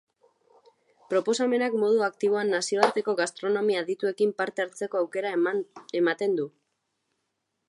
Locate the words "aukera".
5.05-5.39